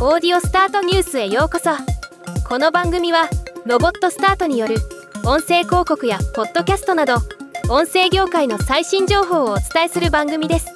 [0.00, 1.70] オーディオスタートニュースへようこそ。
[2.48, 3.28] この番組は
[3.66, 4.76] ロボットスタートによる
[5.24, 7.16] 音声広告やポッドキャストなど
[7.68, 10.68] 音声業界の最新情報をお伝えする番組です。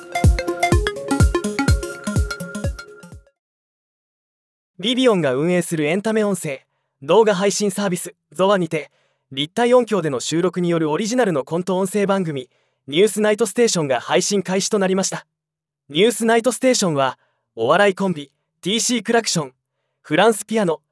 [4.80, 6.66] リビオンが運営するエンタメ音声
[7.00, 8.90] 動画配信サービスゾワにて
[9.30, 12.50] 立体音響での収録によるオリジナルのコント音声番組
[12.88, 15.26] ニュースナイトステーションが配信開始となりました。
[15.90, 17.20] ニュースナイトステーションは
[17.54, 18.32] お笑いコンビ
[18.64, 19.54] TC クラクション
[20.02, 20.82] フランスピアノ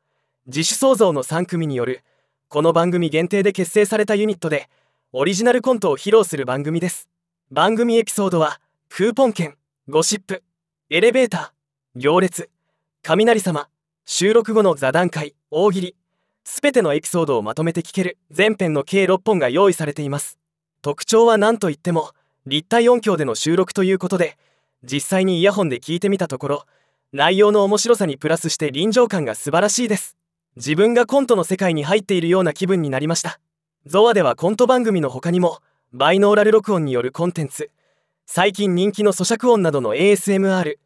[0.45, 2.03] 自主創造の3組による
[2.49, 4.69] この番組限定で結成されたユニットで
[5.13, 7.09] オリジナルコントを披露する番組です。
[7.53, 9.55] 番組エピソードはクーポン券
[9.89, 10.43] ゴシップ
[10.91, 12.51] エレベーター行列
[13.03, 13.69] 雷様
[14.05, 15.97] 収録後の座談会大喜利
[16.43, 20.41] すべてのエピソードをまとめて聞ける全編の計6本が用意されています。
[20.83, 22.11] 特徴は何といっても
[22.47, 24.39] 立体音響での収録ということで
[24.83, 26.65] 実際にイヤホンで聞いてみたところ
[27.13, 30.17] 内容の面白さにプラスして臨場感が素晴らしいです。
[30.57, 33.41] 自分がコントの世界に入っているような気分になりました。
[33.87, 35.59] ゾワではコント番組の他にも
[35.93, 37.71] バイノーラル録音によるコンテンツ
[38.27, 40.77] 最近人気の咀嚼音などの ASMR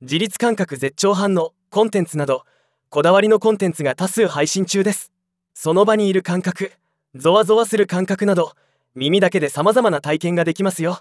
[0.00, 2.44] 自律感覚絶頂反応コンテンツなど
[2.88, 5.10] こだわりのコンテンツが多数配信中です。
[5.52, 6.72] その場にいる感覚
[7.14, 8.52] ゾワゾワする感覚など
[8.94, 11.00] 耳だけで様々な体験ができますよ。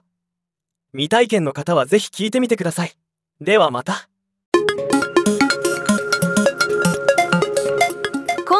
[0.92, 2.94] 未体験の方はぜひ聞いてみてください。
[3.40, 4.10] ではまた。